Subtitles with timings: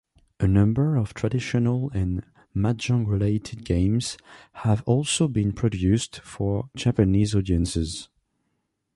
[0.39, 4.17] A number of traditional and Mahjong-related games
[4.53, 8.09] have also been produced for Japanese audiences.